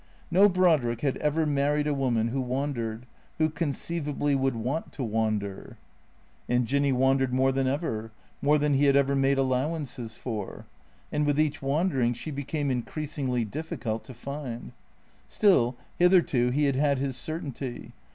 [0.31, 3.05] No Brodrick had ever married a woman who wandered,
[3.37, 5.77] who conceivably would want to wander.
[6.49, 8.09] And Jinny wandered more than ever;
[8.41, 10.65] more than he had ever made allowances for.
[11.11, 14.71] And with each wandering she became increasingly difficult to find.
[15.27, 17.93] Still, hitherto he had had his certainty.